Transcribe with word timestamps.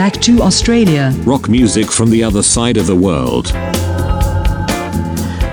back 0.00 0.18
to 0.18 0.40
Australia. 0.40 1.12
Rock 1.26 1.46
music 1.50 1.90
from 1.90 2.08
the 2.08 2.24
other 2.24 2.42
side 2.42 2.78
of 2.78 2.86
the 2.86 2.96
world. 2.96 3.52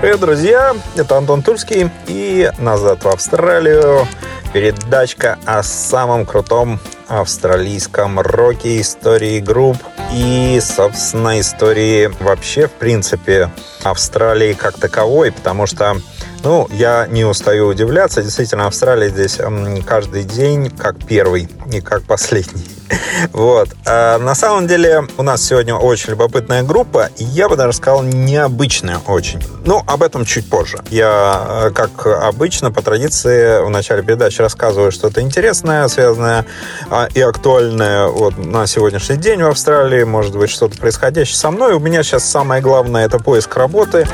Привет, 0.00 0.20
друзья! 0.20 0.74
Это 0.96 1.18
Антон 1.18 1.42
Тульский 1.42 1.90
и 2.06 2.50
«Назад 2.58 3.04
в 3.04 3.08
Австралию» 3.08 4.08
передачка 4.54 5.38
о 5.44 5.62
самом 5.62 6.24
крутом 6.24 6.80
австралийском 7.08 8.20
роке, 8.20 8.80
истории 8.80 9.40
групп 9.40 9.76
и, 10.14 10.58
собственно, 10.62 11.38
истории 11.38 12.10
вообще, 12.20 12.68
в 12.68 12.72
принципе, 12.72 13.50
Австралии 13.82 14.54
как 14.54 14.78
таковой, 14.78 15.30
потому 15.30 15.66
что 15.66 15.94
ну, 16.42 16.68
я 16.70 17.06
не 17.06 17.24
устаю 17.24 17.68
удивляться. 17.68 18.22
Действительно, 18.22 18.66
Австралия 18.66 19.08
здесь 19.08 19.38
каждый 19.86 20.24
день 20.24 20.70
как 20.70 21.04
первый 21.04 21.48
и 21.72 21.80
как 21.80 22.02
последний. 22.04 22.64
Вот. 23.32 23.68
А 23.86 24.18
на 24.18 24.34
самом 24.34 24.66
деле 24.66 25.06
у 25.16 25.22
нас 25.22 25.42
сегодня 25.42 25.74
очень 25.74 26.10
любопытная 26.10 26.62
группа, 26.62 27.10
и 27.16 27.24
я 27.24 27.48
бы 27.48 27.56
даже 27.56 27.72
сказал, 27.74 28.02
необычная 28.02 28.98
очень. 29.06 29.42
Ну, 29.64 29.82
об 29.86 30.02
этом 30.02 30.24
чуть 30.24 30.48
позже. 30.48 30.78
Я, 30.88 31.66
э, 31.66 31.70
как 31.70 32.06
обычно, 32.06 32.70
по 32.70 32.82
традиции, 32.82 33.62
в 33.64 33.70
начале 33.70 34.02
передачи 34.02 34.40
рассказываю 34.40 34.92
что-то 34.92 35.20
интересное, 35.20 35.88
связанное 35.88 36.46
а, 36.90 37.08
и 37.12 37.20
актуальное 37.20 38.06
вот 38.06 38.38
на 38.38 38.66
сегодняшний 38.66 39.16
день 39.16 39.42
в 39.42 39.48
Австралии, 39.48 40.04
может 40.04 40.36
быть, 40.36 40.50
что-то 40.50 40.78
происходящее 40.78 41.36
со 41.36 41.50
мной. 41.50 41.74
У 41.74 41.80
меня 41.80 42.02
сейчас 42.02 42.24
самое 42.24 42.62
главное— 42.62 43.04
это 43.06 43.18
поиск 43.18 43.56
работы, 43.56 44.06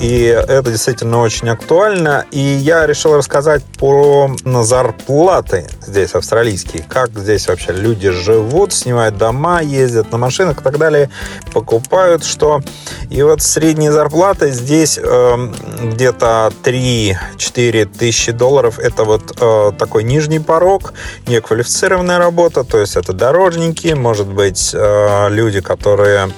и 0.00 0.22
это 0.24 0.70
действительно 0.70 1.20
очень 1.20 1.48
актуально. 1.48 2.24
И 2.30 2.38
я 2.38 2.86
решил 2.86 3.16
рассказать 3.16 3.64
про 3.78 4.30
зарплаты 4.44 5.66
здесь 5.86 6.14
австралийские, 6.14 6.84
как 6.88 7.10
здесь 7.18 7.48
вообще 7.48 7.72
люди 7.72 8.10
живут, 8.10 8.72
снимают 8.72 9.16
дома, 9.16 9.60
ездят 9.60 10.12
на 10.12 10.18
машинах 10.18 10.60
и 10.60 10.62
так 10.62 10.78
далее, 10.78 11.10
покупают 11.52 12.24
что. 12.24 12.60
И 13.10 13.22
вот 13.22 13.42
средняя 13.42 13.90
зарплата 13.90 14.50
здесь 14.50 14.98
э, 15.02 15.48
где-то 15.82 16.52
3-4 16.62 17.86
тысячи 17.86 18.32
долларов. 18.32 18.78
Это 18.78 19.04
вот 19.04 19.36
э, 19.40 19.72
такой 19.78 20.04
нижний 20.04 20.38
порог, 20.40 20.92
неквалифицированная 21.26 22.18
работа, 22.18 22.64
то 22.64 22.78
есть 22.78 22.96
это 22.96 23.12
дорожники, 23.12 23.88
может 23.88 24.28
быть, 24.28 24.70
э, 24.74 25.28
люди, 25.30 25.60
которые 25.60 26.30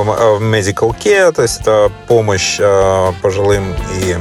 medical 0.00 0.94
care, 0.98 1.32
то 1.32 1.42
есть 1.42 1.60
это 1.60 1.90
помощь 2.08 2.56
э, 2.58 3.12
пожилым 3.22 3.74
и 4.02 4.16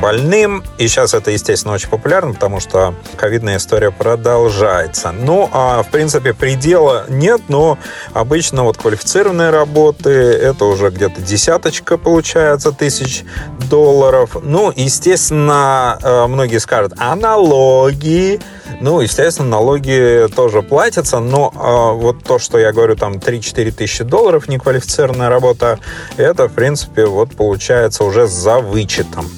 больным. 0.00 0.64
И 0.78 0.88
сейчас 0.88 1.14
это, 1.14 1.30
естественно, 1.30 1.74
очень 1.74 1.88
популярно, 1.88 2.34
потому 2.34 2.60
что 2.60 2.94
ковидная 3.16 3.56
история 3.56 3.90
продолжается. 3.90 5.12
Ну, 5.12 5.48
а 5.52 5.82
в 5.82 5.90
принципе 5.90 6.34
предела 6.34 7.06
нет, 7.08 7.42
но 7.48 7.78
обычно 8.12 8.64
вот 8.64 8.76
квалифицированные 8.76 9.50
работы, 9.50 10.10
это 10.10 10.64
уже 10.64 10.90
где-то 10.90 11.20
десяточка 11.20 11.96
получается 11.96 12.72
тысяч 12.72 13.24
долларов. 13.70 14.36
Ну, 14.42 14.72
естественно, 14.74 15.98
э, 16.02 16.26
многие 16.26 16.58
скажут, 16.58 16.94
а 16.98 17.14
налоги? 17.14 18.40
Ну, 18.80 19.00
естественно, 19.00 19.48
налоги 19.48 20.26
тоже 20.34 20.62
платятся, 20.62 21.20
но 21.20 21.52
э, 21.54 22.00
вот 22.00 22.22
то, 22.22 22.38
что 22.38 22.58
я 22.58 22.72
говорю, 22.72 22.96
там 22.96 23.14
3-4 23.14 23.70
тысячи 23.72 24.04
долларов 24.04 24.48
неквалифицированная 24.48 25.28
работа, 25.28 25.78
это, 26.16 26.48
в 26.48 26.52
принципе, 26.52 27.06
вот 27.06 27.34
получается 27.36 28.04
уже 28.04 28.26
за 28.26 28.58
вычетом. 28.58 29.28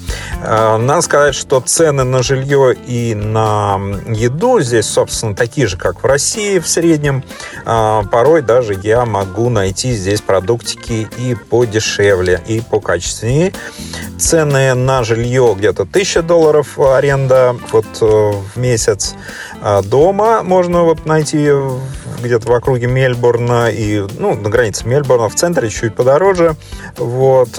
Э, 0.43 0.77
надо 0.77 1.01
сказать, 1.01 1.35
что 1.35 1.59
цены 1.59 2.03
на 2.03 2.23
жилье 2.23 2.73
и 2.73 3.15
на 3.15 3.79
еду 4.07 4.59
здесь, 4.59 4.85
собственно, 4.85 5.35
такие 5.35 5.67
же, 5.67 5.77
как 5.77 6.03
в 6.03 6.05
России 6.05 6.59
в 6.59 6.67
среднем. 6.67 7.23
Э, 7.65 8.03
порой 8.11 8.41
даже 8.41 8.79
я 8.81 9.05
могу 9.05 9.49
найти 9.49 9.93
здесь 9.93 10.21
продуктики 10.21 11.07
и 11.17 11.35
подешевле, 11.35 12.41
и 12.47 12.61
покачественнее. 12.61 13.53
Цены 14.17 14.73
на 14.73 15.03
жилье 15.03 15.55
где-то 15.57 15.83
1000 15.83 16.23
долларов 16.23 16.79
аренда 16.79 17.55
вот 17.71 17.85
э, 18.01 18.05
в 18.05 18.57
месяц. 18.57 19.15
Дома 19.85 20.43
можно 20.43 20.83
вот 20.83 21.05
найти 21.05 21.49
где-то 22.21 22.47
в 22.47 22.51
округе 22.51 22.87
Мельбурна 22.87 23.69
и 23.69 24.05
ну, 24.17 24.35
на 24.35 24.49
границе 24.49 24.87
Мельбурна, 24.87 25.29
в 25.29 25.35
центре 25.35 25.69
чуть 25.69 25.95
подороже. 25.95 26.55
Вот 26.97 27.49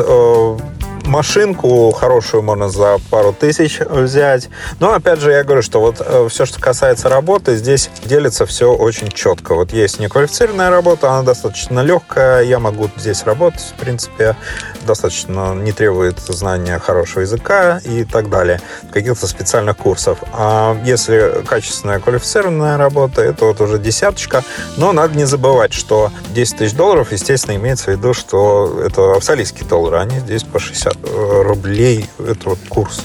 машинку 1.08 1.90
хорошую 1.92 2.42
можно 2.42 2.68
за 2.68 2.98
пару 3.10 3.32
тысяч 3.32 3.80
взять. 3.80 4.48
Но, 4.78 4.92
опять 4.92 5.20
же, 5.20 5.32
я 5.32 5.42
говорю, 5.42 5.62
что 5.62 5.80
вот 5.80 6.00
э, 6.00 6.28
все, 6.30 6.46
что 6.46 6.60
касается 6.60 7.08
работы, 7.08 7.56
здесь 7.56 7.90
делится 8.04 8.46
все 8.46 8.72
очень 8.72 9.08
четко. 9.08 9.54
Вот 9.54 9.72
есть 9.72 9.98
неквалифицированная 9.98 10.70
работа, 10.70 11.10
она 11.10 11.22
достаточно 11.22 11.80
легкая, 11.80 12.42
я 12.42 12.58
могу 12.58 12.90
здесь 12.96 13.24
работать, 13.24 13.60
в 13.76 13.80
принципе, 13.80 14.36
достаточно 14.86 15.54
не 15.54 15.72
требует 15.72 16.18
знания 16.20 16.78
хорошего 16.78 17.22
языка 17.22 17.80
и 17.84 18.04
так 18.04 18.30
далее, 18.30 18.60
каких-то 18.92 19.26
специальных 19.26 19.76
курсов. 19.76 20.18
А 20.32 20.76
если 20.84 21.42
качественная 21.46 22.00
квалифицированная 22.00 22.76
работа, 22.76 23.22
это 23.22 23.46
вот 23.46 23.60
уже 23.60 23.78
десяточка, 23.78 24.44
но 24.76 24.92
надо 24.92 25.16
не 25.16 25.24
забывать, 25.24 25.72
что 25.72 26.10
10 26.30 26.58
тысяч 26.58 26.74
долларов, 26.74 27.12
естественно, 27.12 27.56
имеется 27.56 27.86
в 27.86 27.88
виду, 27.88 28.12
что 28.12 28.82
это 28.84 29.12
австралийские 29.16 29.68
доллары, 29.68 29.98
они 29.98 30.18
здесь 30.20 30.42
по 30.42 30.58
60 30.58 30.97
Э, 30.97 30.97
рублей 31.02 32.06
это 32.18 32.50
вот 32.50 32.58
курс 32.68 33.02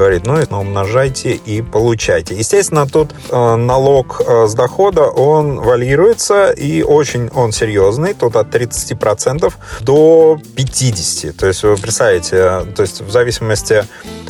говорит, 0.00 0.26
ну, 0.26 0.58
умножайте 0.58 1.32
и 1.32 1.60
получайте. 1.60 2.34
Естественно, 2.34 2.86
тут 2.86 3.10
э, 3.30 3.56
налог 3.56 4.22
э, 4.26 4.46
с 4.46 4.54
дохода, 4.54 5.02
он 5.02 5.60
варьируется 5.60 6.50
и 6.50 6.82
очень 6.82 7.28
он 7.34 7.52
серьезный, 7.52 8.14
тут 8.14 8.36
от 8.36 8.54
30% 8.54 9.52
до 9.80 10.38
50%. 10.56 11.32
То 11.32 11.46
есть 11.46 11.62
вы 11.62 11.76
представляете, 11.76 12.64
то 12.74 12.82
есть 12.82 13.02
в 13.02 13.10
зависимости 13.10 13.84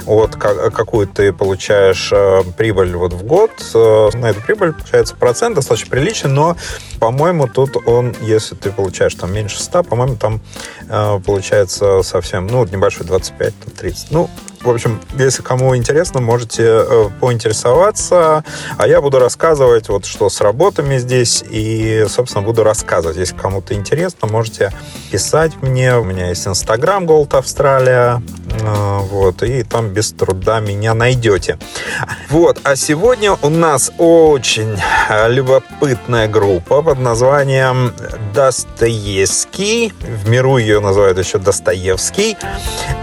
от 0.07 0.35
какую 0.35 1.07
ты 1.07 1.33
получаешь 1.33 2.13
прибыль 2.57 2.97
вот 2.97 3.13
в 3.13 3.23
год, 3.23 3.51
на 3.75 4.31
эту 4.31 4.41
прибыль 4.41 4.73
получается 4.73 5.15
процент 5.15 5.55
достаточно 5.55 5.91
приличный, 5.91 6.31
но, 6.31 6.57
по-моему, 6.99 7.47
тут 7.47 7.77
он, 7.87 8.15
если 8.23 8.55
ты 8.55 8.73
получаешь 8.73 9.15
там 9.15 9.33
меньше 9.33 9.63
100, 9.63 9.85
по-моему, 9.85 10.17
там 10.17 10.41
получается 11.25 12.03
совсем, 12.03 12.47
ну, 12.47 12.65
небольшой 12.65 13.00
больше 13.05 13.33
25-30. 13.33 14.09
Ну, 14.11 14.31
в 14.63 14.69
общем, 14.69 15.01
если 15.19 15.43
кому 15.43 15.75
интересно, 15.77 16.21
можете 16.21 16.65
э, 16.65 17.09
поинтересоваться. 17.21 18.45
А 18.77 18.87
я 18.87 19.01
буду 19.01 19.19
рассказывать, 19.19 19.89
вот 19.89 20.05
что 20.05 20.29
с 20.29 20.41
работами 20.41 20.99
здесь. 20.99 21.43
И, 21.49 22.05
собственно, 22.09 22.45
буду 22.45 22.63
рассказывать. 22.63 23.17
Если 23.17 23.37
кому-то 23.37 23.75
интересно, 23.75 24.29
можете 24.29 24.73
писать 25.11 25.53
мне. 25.63 25.97
У 25.97 26.05
меня 26.05 26.29
есть 26.29 26.47
Инстаграм 26.47 27.05
Gold 27.07 27.37
Австралия. 27.37 28.23
Э, 28.61 28.99
вот, 29.01 29.43
и 29.43 29.63
там 29.63 29.89
без 29.89 30.13
труда 30.13 30.61
меня 30.61 30.93
найдете. 30.95 31.59
Вот, 32.29 32.61
а 32.63 32.77
сегодня 32.77 33.37
у 33.43 33.49
нас 33.49 33.91
очень 33.97 34.77
любопытная 35.29 36.29
группа 36.29 36.83
под 36.83 36.99
названием 36.99 37.95
Достоевский. 38.35 39.93
В 40.01 40.29
миру 40.29 40.59
ее 40.59 40.81
называют 40.81 41.19
еще 41.19 41.39
Достоевский. 41.39 42.37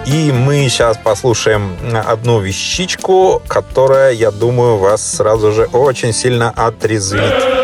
И 0.08 0.32
мы 0.32 0.70
сейчас 0.70 0.98
послушаем 0.98 1.76
одну 1.94 2.40
вещичку, 2.40 3.42
которая, 3.46 4.14
я 4.14 4.32
думаю, 4.32 4.78
вас 4.78 5.06
сразу 5.06 5.52
же 5.52 5.66
очень 5.66 6.14
сильно 6.14 6.50
отрезвит. 6.56 7.57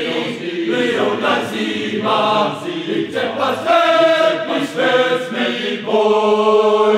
Myją 0.67 1.07
na 1.21 1.35
zima 1.45 2.55
Idzie 2.87 3.23
paser 3.37 4.47
Poświecny 4.47 5.83
boj 5.85 6.95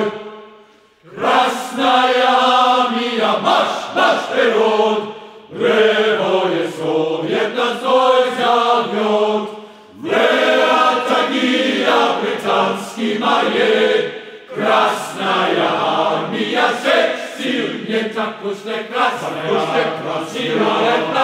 Krasna 1.16 2.08
Jamia 2.10 3.40
Masz, 3.42 3.94
masz, 3.96 4.26
heroj 4.34 4.73
Kushne 18.44 18.76
krasne, 18.88 19.40
kushne 19.48 19.82
krasne, 20.00 21.23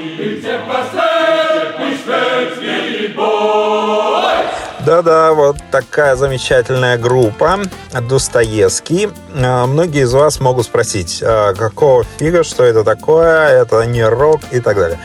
Да-да, 4.91 5.31
вот 5.31 5.55
такая 5.71 6.17
замечательная 6.17 6.97
группа 6.97 7.59
Достоевский. 7.93 9.07
А, 9.33 9.65
многие 9.65 10.01
из 10.01 10.11
вас 10.11 10.41
могут 10.41 10.65
спросить, 10.65 11.23
а 11.25 11.53
какого 11.53 12.03
фига, 12.19 12.43
что 12.43 12.65
это 12.65 12.83
такое, 12.83 13.47
это 13.61 13.85
не 13.85 14.05
рок 14.05 14.41
и 14.51 14.59
так 14.59 14.75
далее. 14.75 14.99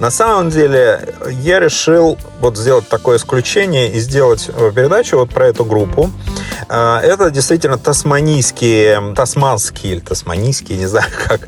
На 0.00 0.10
самом 0.10 0.50
деле 0.50 1.14
я 1.30 1.60
решил 1.60 2.18
вот 2.40 2.58
сделать 2.58 2.86
такое 2.90 3.16
исключение 3.16 3.90
и 3.90 4.00
сделать 4.00 4.50
э, 4.54 4.70
передачу 4.74 5.16
вот 5.16 5.30
про 5.30 5.46
эту 5.46 5.64
группу. 5.64 6.10
А, 6.68 7.00
это 7.00 7.30
действительно 7.30 7.78
тасманийские, 7.78 9.14
тасманские 9.14 9.94
или 9.94 10.00
тасманийские, 10.00 10.78
не 10.78 10.86
знаю 10.86 11.10
как, 11.28 11.40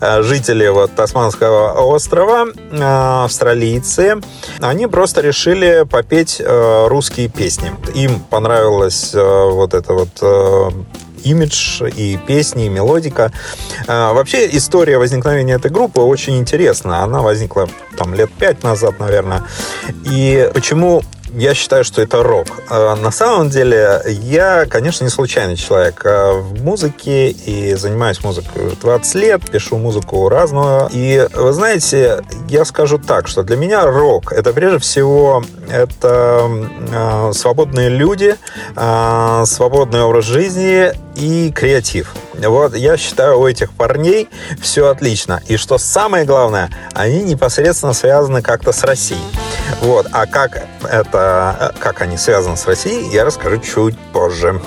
а, 0.00 0.22
жители 0.22 0.68
вот 0.68 0.94
Тасманского 0.94 1.72
острова, 1.72 2.46
а, 2.72 3.24
австралийцы. 3.24 4.20
Они 4.60 4.86
просто 4.86 5.20
решили 5.20 5.84
попеть 5.88 6.42
русские 6.44 7.28
песни. 7.28 7.72
Им 7.94 8.20
понравилось 8.20 9.10
вот 9.14 9.74
это 9.74 9.92
вот 9.92 10.74
имидж 11.24 11.82
и 11.84 12.18
песни, 12.26 12.66
и 12.66 12.68
мелодика. 12.68 13.30
Вообще 13.86 14.48
история 14.56 14.98
возникновения 14.98 15.54
этой 15.54 15.70
группы 15.70 16.00
очень 16.00 16.38
интересна. 16.38 17.02
Она 17.02 17.22
возникла 17.22 17.68
там 17.96 18.14
лет 18.14 18.30
пять 18.32 18.62
назад, 18.62 18.98
наверное. 18.98 19.42
И 20.04 20.50
почему 20.52 21.02
я 21.34 21.54
считаю, 21.54 21.84
что 21.84 22.02
это 22.02 22.22
рок. 22.22 22.46
А 22.68 22.96
на 22.96 23.10
самом 23.10 23.48
деле, 23.48 24.02
я, 24.06 24.66
конечно, 24.66 25.04
не 25.04 25.10
случайный 25.10 25.56
человек 25.56 26.02
а 26.04 26.40
в 26.40 26.62
музыке 26.62 27.30
и 27.30 27.74
занимаюсь 27.74 28.22
музыкой 28.22 28.66
уже 28.66 28.76
20 28.76 29.14
лет, 29.16 29.50
пишу 29.50 29.78
музыку 29.78 30.28
разную. 30.28 30.88
И 30.92 31.26
вы 31.34 31.52
знаете, 31.52 32.24
я 32.48 32.64
скажу 32.64 32.98
так, 32.98 33.28
что 33.28 33.42
для 33.42 33.56
меня 33.56 33.84
рок 33.84 34.32
это 34.32 34.52
прежде 34.52 34.78
всего 34.78 35.42
это 35.70 36.48
э, 36.92 37.32
свободные 37.34 37.88
люди, 37.88 38.36
свободный 38.74 40.02
образ 40.02 40.24
жизни 40.24 40.92
и 41.16 41.50
креатив. 41.52 42.14
Вот 42.34 42.74
я 42.74 42.96
считаю, 42.96 43.38
у 43.38 43.46
этих 43.46 43.72
парней 43.72 44.28
все 44.60 44.88
отлично. 44.88 45.42
И 45.48 45.56
что 45.56 45.78
самое 45.78 46.24
главное, 46.24 46.70
они 46.94 47.22
непосредственно 47.22 47.92
связаны 47.92 48.42
как-то 48.42 48.72
с 48.72 48.82
Россией. 48.84 49.20
Вот. 49.80 50.06
А 50.12 50.26
как 50.26 50.66
это, 50.82 51.74
как 51.78 52.02
они 52.02 52.16
связаны 52.16 52.56
с 52.56 52.66
Россией, 52.66 53.12
я 53.12 53.24
расскажу 53.24 53.58
чуть 53.58 53.98
позже. 54.12 54.60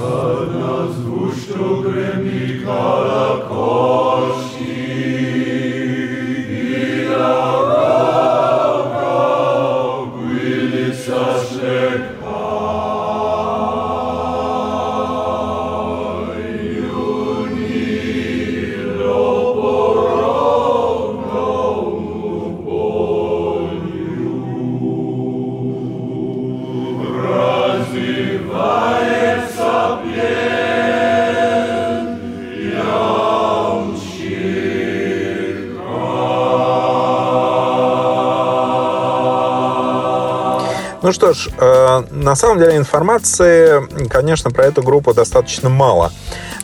Ну 41.05 41.13
что 41.13 41.33
ж, 41.33 41.49
э, 41.59 42.03
на 42.09 42.35
самом 42.35 42.57
деле 42.57 42.77
информации, 42.77 44.07
конечно, 44.07 44.49
про 44.49 44.65
эту 44.65 44.81
группу 44.81 45.13
достаточно 45.13 45.69
мало. 45.69 46.11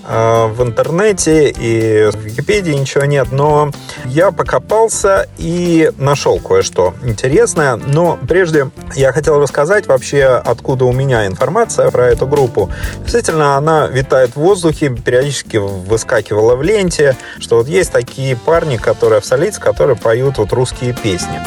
Э, 0.07 0.47
в 0.47 0.63
интернете 0.63 1.51
и 1.51 2.09
в 2.09 2.15
Википедии 2.15 2.71
ничего 2.71 3.05
нет, 3.05 3.27
но 3.31 3.69
я 4.05 4.31
покопался 4.31 5.29
и 5.37 5.91
нашел 5.99 6.39
кое-что 6.39 6.95
интересное. 7.03 7.75
Но 7.75 8.17
прежде 8.27 8.71
я 8.95 9.11
хотел 9.11 9.39
рассказать 9.39 9.85
вообще, 9.85 10.25
откуда 10.25 10.85
у 10.85 10.91
меня 10.91 11.27
информация 11.27 11.91
про 11.91 12.07
эту 12.07 12.25
группу. 12.25 12.71
Действительно, 13.01 13.57
она 13.57 13.85
витает 13.85 14.31
в 14.31 14.37
воздухе, 14.37 14.89
периодически 14.89 15.57
выскакивала 15.57 16.55
в 16.55 16.63
ленте, 16.63 17.15
что 17.37 17.57
вот 17.57 17.67
есть 17.67 17.91
такие 17.91 18.35
парни, 18.35 18.77
которые 18.77 19.21
в 19.21 19.25
столице, 19.25 19.61
которые 19.61 19.97
поют 19.97 20.39
вот 20.39 20.51
русские 20.51 20.93
песни. 20.93 21.39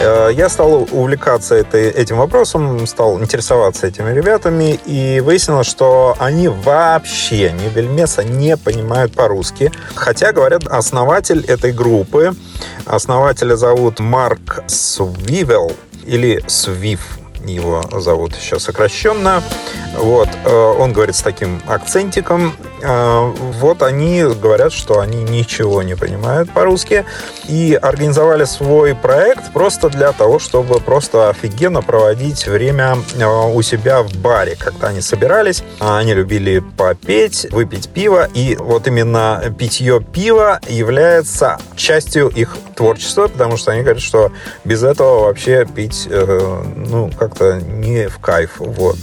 Э, 0.00 0.30
я 0.32 0.48
стал 0.48 0.88
увлекаться 0.90 1.54
этой, 1.54 1.90
этим 1.90 2.16
вопросом, 2.16 2.86
стал 2.86 3.20
интересоваться 3.20 3.86
этими 3.86 4.12
ребятами, 4.12 4.80
и 4.86 5.20
выяснилось, 5.20 5.66
что 5.66 6.16
они 6.18 6.48
вообще 6.48 7.52
ни 7.52 7.68
бельмеса 7.68 8.24
не 8.24 8.56
понимают 8.56 9.14
по-русски. 9.14 9.70
Хотя, 9.94 10.32
говорят, 10.32 10.66
основатель 10.66 11.44
этой 11.44 11.72
группы, 11.72 12.32
основателя 12.86 13.56
зовут 13.56 14.00
Марк 14.00 14.64
Свивел, 14.66 15.72
или 16.06 16.42
Свив, 16.46 17.18
его 17.44 17.82
зовут 18.00 18.34
сейчас 18.34 18.62
сокращенно. 18.64 19.42
Вот, 19.96 20.28
э, 20.44 20.74
он 20.78 20.94
говорит 20.94 21.14
с 21.14 21.22
таким 21.22 21.60
акцентиком. 21.66 22.54
Э, 22.82 23.32
вот 23.60 23.82
они 23.82 24.22
говорят, 24.22 24.72
что 24.72 25.00
они 25.00 25.22
ничего 25.22 25.82
не 25.82 25.94
понимают 25.94 26.50
по-русски 26.50 27.04
и 27.48 27.78
организовали 27.80 28.44
свой 28.44 28.94
проект 28.94 29.52
просто 29.52 29.88
для 29.88 30.12
того, 30.12 30.38
чтобы 30.38 30.80
просто 30.80 31.30
офигенно 31.30 31.82
проводить 31.82 32.46
время 32.46 32.96
э, 33.16 33.24
у 33.24 33.60
себя 33.62 34.02
в 34.02 34.14
баре. 34.16 34.56
Когда 34.58 34.88
они 34.88 35.00
собирались, 35.00 35.62
они 35.78 36.14
любили 36.14 36.62
попеть, 36.76 37.46
выпить 37.50 37.88
пиво, 37.88 38.28
и 38.34 38.56
вот 38.56 38.86
именно 38.86 39.42
питье 39.58 40.00
пива 40.00 40.60
является 40.68 41.58
частью 41.76 42.28
их 42.28 42.56
творчества, 42.74 43.28
потому 43.28 43.56
что 43.56 43.72
они 43.72 43.82
говорят, 43.82 44.02
что 44.02 44.32
без 44.64 44.82
этого 44.82 45.24
вообще 45.24 45.66
пить, 45.66 46.08
ну, 46.10 47.10
как-то 47.18 47.60
не 47.60 48.08
в 48.08 48.18
кайф, 48.18 48.52
вот. 48.58 48.96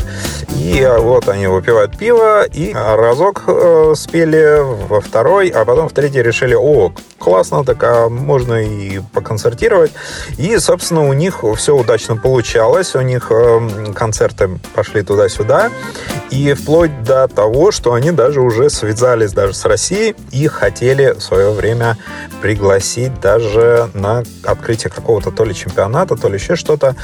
И 0.56 0.88
вот 1.00 1.30
они 1.30 1.48
выпивают 1.48 1.98
пиво, 1.98 2.44
и 2.44 2.74
разок 2.74 3.44
э, 3.68 3.96
спели, 3.96 4.60
во 4.88 5.02
второй, 5.02 5.50
а 5.50 5.66
потом 5.66 5.90
в 5.90 5.94
третий 5.94 6.22
решили, 6.22 6.56
о, 6.56 6.94
классно, 7.20 7.64
так 7.64 7.84
а 7.84 8.10
можно 8.10 8.56
и 8.64 9.00
поконцертировать. 9.14 9.92
И, 10.38 10.58
собственно, 10.58 11.08
у 11.08 11.14
них 11.14 11.44
все 11.56 11.76
удачно 11.76 12.16
получалось, 12.16 12.96
у 12.96 13.02
них 13.02 13.32
э, 13.32 13.94
концерты 13.94 14.60
пошли 14.74 15.02
туда-сюда, 15.02 15.72
и 16.30 16.54
вплоть 16.54 17.04
до 17.04 17.28
того, 17.28 17.72
что 17.72 17.94
они 17.94 18.12
даже 18.12 18.42
уже 18.42 18.70
связались 18.70 19.34
даже 19.34 19.54
с 19.54 19.66
Россией 19.66 20.16
и 20.32 20.48
хотели 20.48 21.14
в 21.14 21.22
свое 21.22 21.52
время 21.52 21.98
пригласить 22.42 23.20
даже 23.20 23.90
на 23.94 24.24
открытие 24.44 24.92
какого-то 24.92 25.32
то 25.32 25.44
ли 25.44 25.56
чемпионата, 25.56 26.16
то 26.16 26.28
ли 26.28 26.36
еще 26.36 26.56
что-то. 26.56 26.96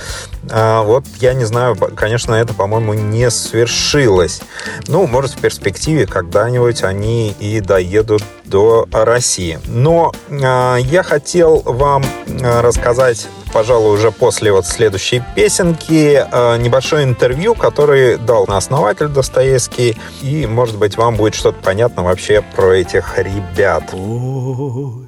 А, 0.49 0.83
вот 0.83 1.05
я 1.19 1.33
не 1.33 1.45
знаю, 1.45 1.75
конечно, 1.75 2.35
это, 2.35 2.53
по-моему, 2.53 2.93
не 2.93 3.29
свершилось. 3.29 4.41
Ну, 4.87 5.07
может, 5.07 5.31
в 5.31 5.39
перспективе 5.39 6.05
когда-нибудь 6.53 6.83
они 6.83 7.33
и 7.39 7.59
доедут 7.59 8.23
до 8.45 8.87
России. 8.91 9.59
Но 9.67 10.11
э, 10.29 10.77
я 10.81 11.03
хотел 11.03 11.61
вам 11.61 12.03
рассказать 12.41 13.27
пожалуй, 13.51 13.93
уже 13.93 14.11
после 14.11 14.51
вот 14.51 14.65
следующей 14.65 15.21
песенки 15.35 16.19
э, 16.19 16.57
небольшое 16.57 17.03
интервью, 17.03 17.53
который 17.53 18.17
дал 18.17 18.45
основатель 18.47 19.09
Достоевский, 19.09 19.95
и, 20.23 20.47
может 20.47 20.79
быть, 20.79 20.97
вам 20.97 21.17
будет 21.17 21.35
что-то 21.35 21.59
понятно 21.63 22.01
вообще 22.01 22.43
про 22.55 22.71
этих 22.71 23.15
ребят. 23.19 23.93
Очи 23.93 25.03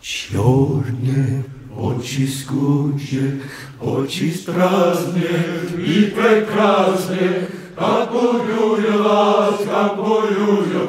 черные, 0.00 1.44
очи 1.76 2.26
скучные, 2.26 3.42
очи 3.78 4.32
страстные 4.32 5.44
и 5.76 6.04
прекрасные, 6.04 7.48
как 7.82 8.12
полюбил 8.12 9.02
вас, 9.02 9.56
как 9.68 9.96
полюбил 9.96 10.86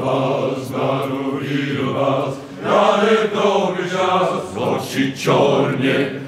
вас, 1.93 2.35
не 3.03 3.27
добрый 3.29 3.89
час, 3.89 4.29
очи 4.55 5.15
черные, 5.17 6.21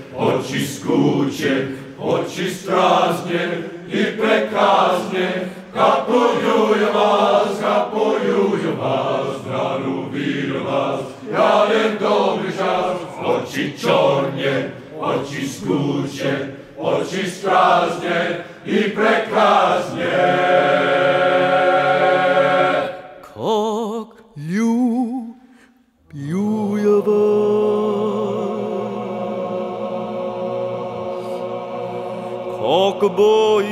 вас, 32.68 32.94
как 32.94 33.12
боюсь 33.16 33.68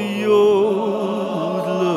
для 1.65 1.93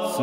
вас, 0.00 0.20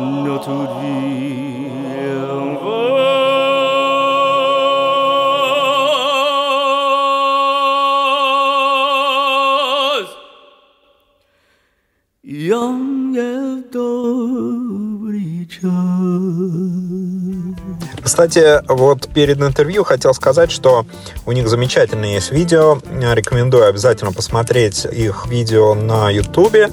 Кстати, 18.18 18.60
вот 18.66 19.08
перед 19.14 19.40
интервью 19.40 19.84
хотел 19.84 20.12
сказать, 20.12 20.50
что 20.50 20.84
у 21.24 21.30
них 21.30 21.48
замечательное 21.48 22.14
есть 22.14 22.32
видео. 22.32 22.80
Рекомендую 22.90 23.68
обязательно 23.68 24.12
посмотреть 24.12 24.84
их 24.86 25.28
видео 25.28 25.74
на 25.74 26.10
Ютубе. 26.10 26.68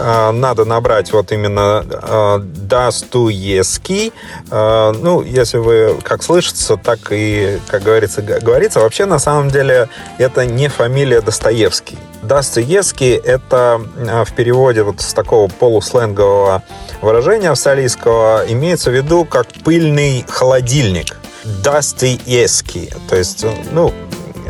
Э, 0.00 0.32
Надо 0.32 0.64
набрать 0.64 1.12
вот 1.12 1.30
именно 1.30 1.84
э, 1.88 2.38
Достоевский. 2.42 4.12
Э, 4.50 4.90
Ну, 5.00 5.22
если 5.22 5.58
вы 5.58 5.96
как 6.02 6.24
слышится, 6.24 6.76
так 6.76 6.98
и, 7.12 7.60
как 7.68 7.84
говорится, 7.84 8.20
говорится. 8.20 8.80
Вообще, 8.80 9.04
на 9.04 9.20
самом 9.20 9.48
деле, 9.48 9.88
это 10.18 10.44
не 10.44 10.66
фамилия 10.66 11.20
Достоевский. 11.20 11.98
Достоевский— 12.22 13.10
это 13.24 13.80
э, 13.96 14.24
в 14.24 14.32
переводе 14.34 14.82
вот 14.82 15.00
с 15.00 15.12
такого 15.14 15.48
полусленгового 15.48 16.62
выражения 17.00 17.50
австралийского 17.50 18.44
имеется 18.48 18.90
в 18.90 18.94
виду 18.94 19.24
как 19.24 19.46
пыльный 19.64 20.24
холодильник. 20.28 21.18
Достоевский. 21.62 22.90
То 23.08 23.16
есть, 23.16 23.44
ну, 23.72 23.92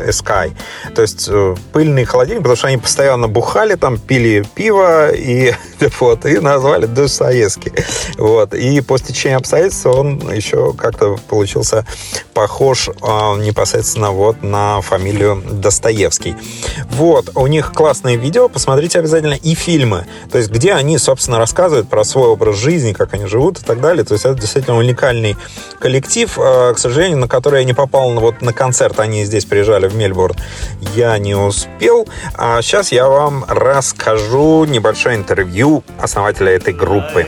Sky. 0.09 0.53
То 0.95 1.01
есть 1.01 1.27
э, 1.29 1.55
пыльный 1.71 2.05
холодильник, 2.05 2.43
потому 2.43 2.57
что 2.57 2.67
они 2.67 2.77
постоянно 2.77 3.27
бухали, 3.27 3.75
там 3.75 3.97
пили 3.97 4.45
пиво 4.55 5.11
и 5.11 5.53
вот, 5.99 6.25
и 6.25 6.39
назвали 6.39 6.85
Достоевский. 6.85 7.71
Вот. 8.17 8.53
И 8.53 8.81
по 8.81 8.97
стечению 8.97 9.39
обстоятельств 9.39 9.85
он 9.85 10.19
еще 10.31 10.73
как-то 10.73 11.17
получился 11.27 11.85
похож 12.33 12.89
а, 13.01 13.35
непосредственно 13.37 14.11
вот 14.11 14.43
на 14.43 14.81
фамилию 14.81 15.43
Достоевский. 15.51 16.35
Вот. 16.89 17.31
У 17.35 17.47
них 17.47 17.73
классные 17.73 18.17
видео, 18.17 18.49
посмотрите 18.49 18.99
обязательно, 18.99 19.33
и 19.33 19.55
фильмы. 19.55 20.05
То 20.31 20.37
есть 20.37 20.49
где 20.49 20.73
они, 20.73 20.97
собственно, 20.97 21.37
рассказывают 21.37 21.89
про 21.89 22.03
свой 22.03 22.27
образ 22.27 22.57
жизни, 22.57 22.93
как 22.93 23.13
они 23.13 23.25
живут 23.25 23.59
и 23.59 23.63
так 23.63 23.81
далее. 23.81 24.03
То 24.03 24.13
есть 24.13 24.25
это 24.25 24.39
действительно 24.39 24.77
уникальный 24.77 25.35
коллектив, 25.79 26.31
а, 26.37 26.73
к 26.73 26.79
сожалению, 26.79 27.17
на 27.17 27.27
который 27.27 27.61
я 27.61 27.65
не 27.65 27.73
попал 27.73 28.11
вот 28.11 28.41
на 28.41 28.53
концерт. 28.53 28.99
Они 28.99 29.25
здесь 29.25 29.45
приезжали 29.45 29.87
в 29.91 29.95
Мельбурн. 29.95 30.35
Я 30.95 31.17
не 31.17 31.35
успел. 31.35 32.07
А 32.35 32.61
сейчас 32.61 32.91
я 32.91 33.07
вам 33.07 33.45
расскажу 33.47 34.65
небольшое 34.65 35.15
интервью 35.15 35.83
основателя 35.99 36.51
этой 36.51 36.73
группы. 36.73 37.27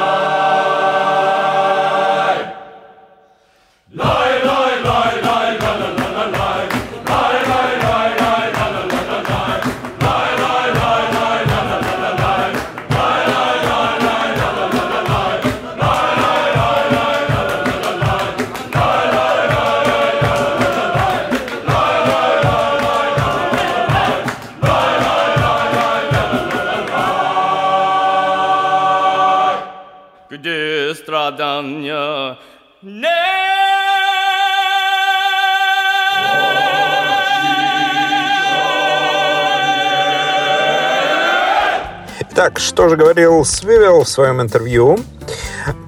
Итак, 42.43 42.57
что 42.57 42.89
же 42.89 42.97
говорил 42.97 43.45
Свивел 43.45 44.03
в 44.03 44.09
своем 44.09 44.41
интервью? 44.41 44.97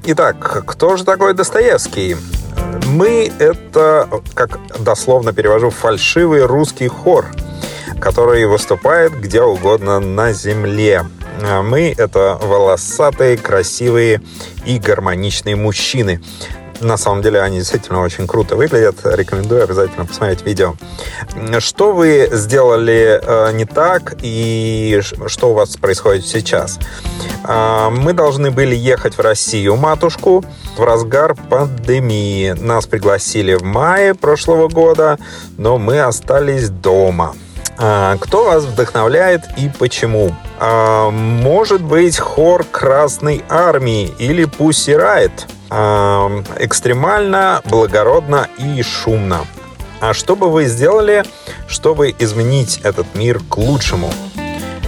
Итак, 0.06 0.64
кто 0.68 0.98
же 0.98 1.04
такой 1.04 1.34
Достоевский? 1.34 2.16
Мы— 2.86 3.34
это, 3.40 4.08
как 4.36 4.60
дословно 4.80 5.34
перевожу, 5.34 5.72
фальшивый 5.72 6.46
русский 6.46 6.88
хор, 6.88 7.26
который 8.00 8.46
выступает 8.46 9.20
где 9.20 9.42
угодно 9.42 10.00
на 10.00 10.32
земле. 10.32 11.08
А 11.42 11.64
Мы— 11.64 11.96
это 11.98 12.38
волосатые, 12.40 13.36
красивые 13.36 14.22
и 14.64 14.78
гармоничные 14.78 15.56
мужчины. 15.56 16.22
На 16.84 16.98
самом 16.98 17.22
деле 17.22 17.42
они 17.42 17.60
действительно 17.60 18.02
очень 18.02 18.28
круто 18.28 18.56
выглядят. 18.56 18.98
Рекомендую 19.04 19.64
обязательно 19.64 20.06
посмотреть 20.06 20.46
видео. 20.46 20.76
Что 21.60 21.94
вы 21.94 22.30
сделали 22.32 23.20
э, 23.22 23.52
не 23.54 23.66
так 23.66 24.16
и 24.22 25.02
что 25.28 25.52
у 25.52 25.54
вас 25.54 25.78
происходит 25.78 26.26
сейчас? 26.26 26.80
А, 27.44 27.90
Мы 27.90 28.14
должны 28.14 28.52
были 28.52 28.76
ехать 28.76 29.18
в 29.18 29.22
Россию, 29.22 29.76
матушку, 29.76 30.44
в 30.78 30.84
разгар 30.84 31.36
пандемии. 31.50 32.52
Нас 32.52 32.86
пригласили 32.86 33.56
в 33.56 33.64
мае 33.64 34.14
прошлого 34.14 34.68
года, 34.68 35.18
но 35.58 35.78
мы 35.78 36.02
остались 36.02 36.70
дома. 36.70 37.36
А, 37.78 38.18
Кто 38.20 38.46
вас 38.46 38.64
вдохновляет 38.66 39.42
и 39.58 39.70
почему? 39.80 40.36
А, 40.66 41.10
Может 41.10 41.82
быть, 41.82 42.18
хор 42.18 42.64
Красной 42.64 43.44
Армии 43.50 44.14
или 44.18 44.46
Pussy 44.46 44.98
Riot? 44.98 45.32
А, 45.70 46.32
Экстремально, 46.58 47.62
благородно 47.66 48.48
и 48.58 48.82
шумно. 48.82 49.42
А 50.00 50.14
что 50.14 50.38
бы 50.38 50.50
вы 50.50 50.66
сделали, 50.66 51.26
чтобы 51.68 52.16
изменить 52.18 52.80
этот 52.84 53.14
мир 53.14 53.42
к 53.50 53.58
лучшему? 53.58 54.10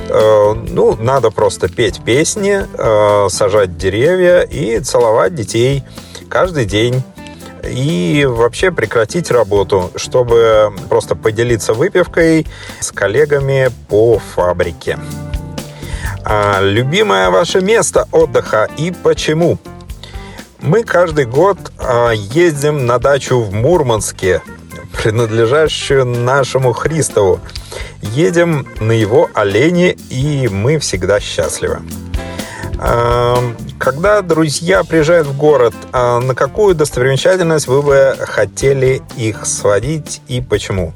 Э, 0.09 0.53
ну, 0.53 0.95
надо 0.95 1.29
просто 1.31 1.67
петь 1.67 2.01
песни, 2.03 2.65
э, 2.73 3.29
сажать 3.29 3.77
деревья 3.77 4.41
и 4.41 4.79
целовать 4.79 5.35
детей 5.35 5.83
каждый 6.29 6.65
день. 6.65 7.03
И 7.65 8.25
вообще 8.29 8.71
прекратить 8.71 9.29
работу, 9.31 9.91
чтобы 9.95 10.71
просто 10.89 11.15
поделиться 11.15 11.73
выпивкой 11.73 12.47
с 12.79 12.91
коллегами 12.91 13.71
по 13.89 14.19
фабрике. 14.19 14.99
А, 16.27 16.59
любимое 16.59 17.29
ваше 17.29 17.61
место 17.61 18.07
отдыха 18.11 18.67
и 18.77 18.89
почему? 18.89 19.59
Мы 20.59 20.81
каждый 20.81 21.25
год 21.25 21.59
а, 21.77 22.09
ездим 22.13 22.87
на 22.87 22.97
дачу 22.97 23.39
в 23.39 23.53
Мурманске, 23.53 24.41
принадлежащую 24.91 26.03
нашему 26.03 26.73
Христову. 26.73 27.39
Едем 28.01 28.67
на 28.79 28.91
его 28.91 29.29
олене, 29.35 29.91
и 30.09 30.47
мы 30.47 30.79
всегда 30.79 31.19
счастливы. 31.19 31.81
А, 32.79 33.37
когда 33.77 34.23
друзья 34.23 34.83
приезжают 34.83 35.27
в 35.27 35.37
город, 35.37 35.75
на 35.93 36.33
какую 36.33 36.73
достопримечательность 36.73 37.67
вы 37.67 37.83
бы 37.83 38.17
хотели 38.19 39.03
их 39.15 39.45
сводить 39.45 40.23
и 40.27 40.41
почему? 40.41 40.91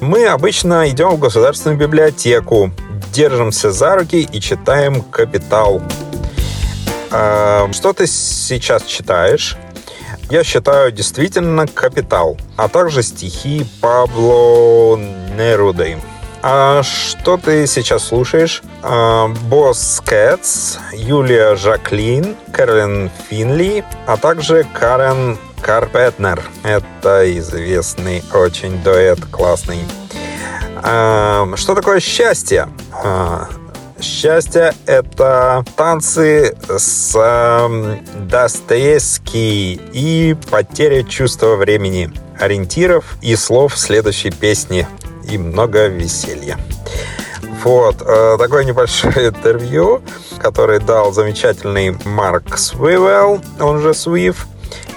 Мы 0.00 0.26
обычно 0.26 0.90
идем 0.90 1.10
в 1.10 1.20
государственную 1.20 1.78
библиотеку, 1.78 2.72
держимся 3.12 3.70
за 3.70 3.94
руки 3.96 4.22
и 4.22 4.40
читаем 4.40 5.02
«Капитал». 5.02 5.82
А, 7.10 7.68
что 7.72 7.92
ты 7.92 8.06
сейчас 8.06 8.82
читаешь? 8.84 9.56
Я 10.30 10.42
считаю 10.44 10.90
действительно 10.92 11.66
«Капитал», 11.66 12.38
а 12.56 12.68
также 12.68 13.02
стихи 13.02 13.66
Пабло 13.80 14.96
Неруды. 14.96 15.98
А 16.44 16.82
что 16.82 17.36
ты 17.36 17.66
сейчас 17.66 18.04
слушаешь? 18.08 18.62
А, 18.82 19.28
Босс 19.28 20.02
Кэтс, 20.04 20.78
Юлия 20.92 21.54
Жаклин, 21.54 22.34
Кэролин 22.52 23.10
Финли, 23.28 23.84
а 24.06 24.16
также 24.16 24.64
Карен 24.64 25.38
Карпетнер. 25.60 26.42
Это 26.64 27.38
известный 27.38 28.24
очень 28.32 28.82
дуэт, 28.82 29.20
классный. 29.30 29.80
А, 30.82 31.46
что 31.56 31.74
такое 31.74 32.00
счастье? 32.00 32.68
А, 33.04 33.48
счастье— 34.00 34.72
это 34.86 35.64
танцы 35.76 36.56
с 36.68 37.12
э, 37.16 37.98
Достоевский 38.28 39.80
и 39.92 40.36
потеря 40.50 41.02
чувства 41.02 41.56
времени, 41.56 42.12
ориентиров 42.38 43.16
и 43.20 43.34
слов 43.34 43.76
следующей 43.76 44.30
песни 44.30 44.86
и 45.28 45.36
много 45.36 45.88
веселья. 45.88 46.58
Вот, 47.64 48.02
э, 48.02 48.36
такое 48.38 48.64
небольшое 48.64 49.28
интервью, 49.30 50.02
которое 50.38 50.78
дал 50.78 51.12
замечательный 51.12 51.96
Марк 52.04 52.56
Свивелл, 52.58 53.40
он 53.58 53.80
же 53.80 53.94
Свив, 53.94 54.46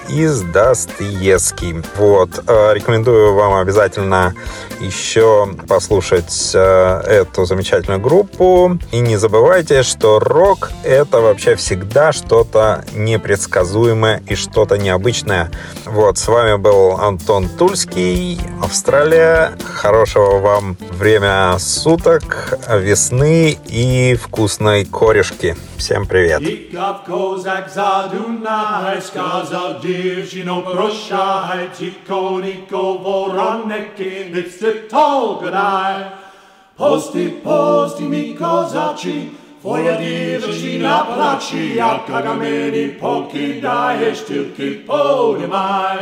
из 0.08 0.42
Достоевский. 0.42 1.82
Вот, 1.96 2.30
э, 2.46 2.74
рекомендую 2.74 3.34
вам 3.34 3.54
обязательно 3.54 4.34
еще 4.80 5.48
послушать 5.68 6.52
э, 6.54 7.00
эту 7.06 7.44
замечательную 7.44 8.00
группу. 8.00 8.78
И 8.92 8.98
не 9.00 9.16
забывайте, 9.16 9.82
что 9.82 10.18
рок— 10.18 10.70
это 10.84 11.20
вообще 11.20 11.56
всегда 11.56 12.12
что-то 12.12 12.84
непредсказуемое 12.94 14.22
и 14.28 14.34
что-то 14.34 14.78
необычное. 14.78 15.50
Вот, 15.84 16.18
с 16.18 16.28
вами 16.28 16.56
был 16.56 16.92
Антон 16.92 17.48
Тульский, 17.48 18.40
Австралия. 18.62 19.52
Хорошего 19.64 20.38
вам 20.38 20.76
время 20.90 21.56
суток, 21.58 22.58
весны 22.68 23.58
и 23.66 24.14
вкусной 24.14 24.84
корешки. 24.84 25.56
Всем 25.76 26.06
привет! 26.06 26.40
Virgino 29.96 30.62
prošaj, 30.62 31.68
tiko 31.78 32.40
niko 32.44 32.82
voraneki, 33.04 34.30
nek 34.32 34.50
se 34.50 34.72
tol 34.90 35.40
gdaj. 35.42 36.04
Posti, 36.76 37.34
posti 37.44 38.02
mi 38.02 38.36
kozači, 38.38 39.28
tvoja 39.60 39.96
divčina 39.96 41.06
plači, 41.14 41.80
a 41.80 41.98
kada 42.06 42.34
meni 42.34 42.98
pokidaješ, 43.00 44.24
tilki 44.26 44.86
podimaj. 44.86 45.96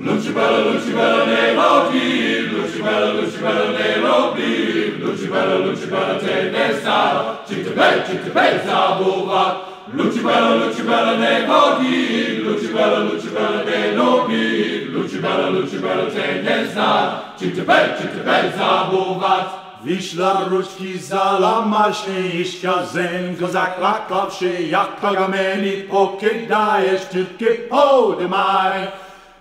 Lucibella, 0.00 0.58
Lucibella, 0.58 1.26
ne 1.26 1.52
lodi, 1.52 2.48
Lucibella, 2.52 3.12
Lucibella, 3.12 3.70
ne 3.78 3.96
lobli, 4.02 4.96
Lucibella, 5.04 5.58
Lucibella, 5.58 6.18
te 6.18 6.50
ne 6.50 6.80
sa, 6.84 7.36
čite 7.48 7.70
be, 7.70 8.04
čite 8.06 8.30
be, 8.34 8.60
zabuvat. 8.66 9.71
Lucibella, 9.90 10.54
Lucibella 10.54 11.14
dei 11.14 11.44
pochi, 11.44 12.40
Lucibella, 12.42 12.98
Lucibella 12.98 13.64
dei 13.64 13.94
nobili, 13.94 14.84
Lucibella, 14.90 15.48
Lucibella 15.50 16.04
te 16.04 16.42
nie 16.42 16.66
zna, 16.72 17.22
Cipcipe, 17.36 17.96
cipcipe 17.98 18.52
zabuwać. 18.56 19.46
Wiśla 19.84 20.44
ruczki 20.48 20.98
zalama 20.98 21.92
się 21.92 22.20
i 22.34 22.44
ściazenko 22.44 23.46
zaklaklał 23.48 24.30
się, 24.30 24.62
jak 24.62 25.00
kagamieni 25.00 25.72
pokidajesz, 25.72 27.04
tylko 27.04 27.44
podymaj. 27.70 28.88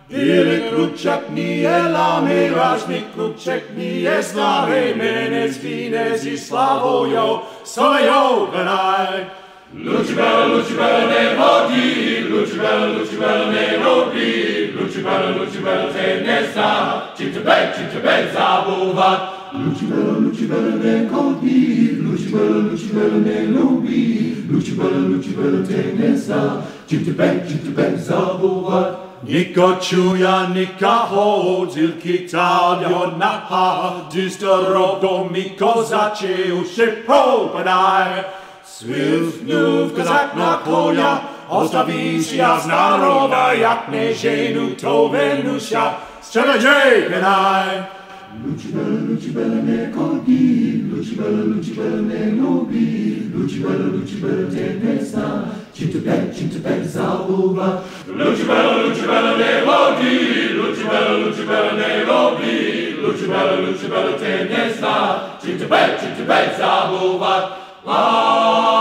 Bili 0.09 0.69
kruczek 0.69 1.29
nije 1.29 1.83
lami, 1.83 2.49
ražni 2.49 3.01
kruček 3.13 3.63
nije 3.77 4.23
slavi, 4.23 4.95
mene 4.95 5.49
zvine 5.49 6.17
zi 6.17 6.37
slavojo, 6.37 7.41
svojo 7.63 8.47
venaj. 8.53 9.40
Lucibella, 9.73 10.47
Lucibella 10.47 11.05
ne 11.07 11.33
modi, 11.37 12.27
Lucibella, 12.27 12.87
Lucibella 12.87 13.45
ne 13.45 13.77
rodi, 13.77 14.73
Lucibella, 14.73 15.29
Lucibella 15.29 15.89
te 15.93 16.19
nessa, 16.25 17.13
Cicciabe, 17.15 17.71
Cicciabe 17.73 18.29
zabuva. 18.33 19.31
Lucibella, 19.51 20.11
Lucibella 20.17 20.75
ne 20.75 21.05
colpi, 21.05 21.95
Lucibella, 22.01 22.57
Lucibella 22.57 23.15
ne 23.15 23.45
lubi, 23.45 24.45
Lucibella, 24.45 24.97
Lucibella 24.97 25.65
te 25.65 25.93
nessa, 25.95 26.61
Cicciabe, 26.85 27.45
Cicciabe 27.47 27.97
zabuva. 27.97 29.09
Nico 29.23 29.77
ciuia, 29.79 30.47
nica 30.47 31.13
ho, 31.13 31.69
zil 31.69 31.95
chitadio 31.97 33.15
naha, 33.17 34.07
Distero 34.09 34.97
domico 34.99 35.83
zaceu, 35.83 36.65
se 36.65 36.87
propanai, 37.05 38.23
Swiftnów 38.63 39.93
kozak 39.93 40.35
na 40.35 40.59
konia, 40.65 41.21
ostawisz 41.49 42.25
z 42.63 42.67
naroda, 42.67 43.53
jak 43.53 43.91
nie 43.91 44.15
żenu 44.15 44.75
to 44.81 45.09
Wenusia. 45.09 45.93
Strzelaj, 46.21 47.09
penaj! 47.09 48.01
Lucibel, 48.45 49.07
Lucibel 49.07 49.63
ne 49.63 49.91
colpi, 49.91 50.83
Lucibel, 50.89 51.49
Lucibel 51.49 52.03
ne 52.07 52.31
lobi, 52.41 53.29
Lucibel, 53.33 53.91
Lucibel 53.91 54.47
te 54.51 54.79
pesa, 54.79 55.45
Cintipel, 55.73 56.31
Cintipel 56.33 56.85
zaubra. 56.87 57.81
Lucibel, 58.07 58.87
Lucibel 58.87 59.37
ne 59.37 59.61
lobi, 59.65 60.53
Lucibel, 60.53 61.25
Lucibel 61.25 61.75
ne 61.75 62.05
lobi, 62.05 62.95
Lucibel, 63.01 63.65
Lucibel 63.65 64.13
te 64.19 64.47
nesta, 64.49 65.37
Cintipel, 65.41 65.99
Cintipel 65.99 66.49
zaubra. 66.57 67.60
Long. 67.83 68.80